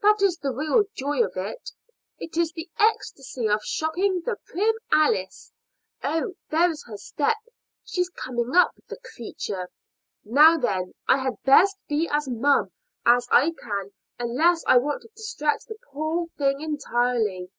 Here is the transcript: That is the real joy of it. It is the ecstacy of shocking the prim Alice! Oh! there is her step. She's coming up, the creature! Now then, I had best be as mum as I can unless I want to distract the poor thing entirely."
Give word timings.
That 0.00 0.22
is 0.22 0.38
the 0.38 0.50
real 0.50 0.84
joy 0.94 1.22
of 1.22 1.32
it. 1.36 1.72
It 2.18 2.38
is 2.38 2.52
the 2.54 2.70
ecstacy 2.80 3.46
of 3.50 3.62
shocking 3.62 4.22
the 4.24 4.36
prim 4.46 4.74
Alice! 4.90 5.52
Oh! 6.02 6.36
there 6.48 6.70
is 6.70 6.82
her 6.86 6.96
step. 6.96 7.36
She's 7.84 8.08
coming 8.08 8.54
up, 8.56 8.72
the 8.88 8.96
creature! 9.14 9.68
Now 10.24 10.56
then, 10.56 10.94
I 11.06 11.18
had 11.18 11.42
best 11.44 11.76
be 11.86 12.08
as 12.10 12.30
mum 12.30 12.70
as 13.04 13.28
I 13.30 13.52
can 13.62 13.92
unless 14.18 14.64
I 14.66 14.78
want 14.78 15.02
to 15.02 15.08
distract 15.14 15.66
the 15.68 15.76
poor 15.92 16.28
thing 16.38 16.62
entirely." 16.62 17.50